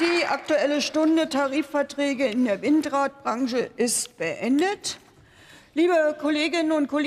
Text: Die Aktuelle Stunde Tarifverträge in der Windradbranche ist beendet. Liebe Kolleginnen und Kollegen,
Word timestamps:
Die 0.00 0.24
Aktuelle 0.24 0.80
Stunde 0.80 1.28
Tarifverträge 1.28 2.24
in 2.24 2.46
der 2.46 2.62
Windradbranche 2.62 3.70
ist 3.76 4.16
beendet. 4.16 4.98
Liebe 5.74 6.16
Kolleginnen 6.18 6.72
und 6.72 6.88
Kollegen, 6.88 6.98